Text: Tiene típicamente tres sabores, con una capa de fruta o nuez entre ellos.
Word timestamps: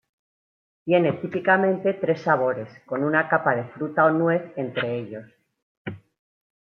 Tiene 0.83 1.13
típicamente 1.13 1.93
tres 1.93 2.21
sabores, 2.23 2.67
con 2.87 3.03
una 3.03 3.29
capa 3.29 3.55
de 3.55 3.65
fruta 3.65 4.03
o 4.05 4.09
nuez 4.09 4.41
entre 4.57 4.97
ellos. 4.97 5.31